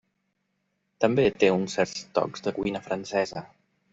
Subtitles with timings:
[1.05, 3.47] També té uns certs tocs de cuina francesa.